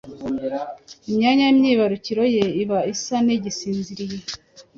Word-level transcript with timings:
imyanya 1.09 1.45
myibarukiro 1.57 2.23
ye 2.35 2.45
iba 2.61 2.79
isa 2.93 3.15
n’igisinziriye. 3.25 4.17